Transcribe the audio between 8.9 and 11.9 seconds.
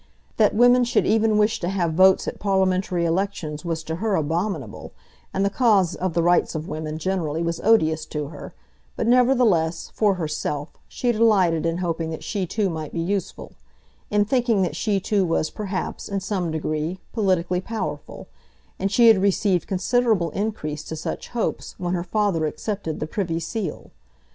but, nevertheless, for herself, she delighted in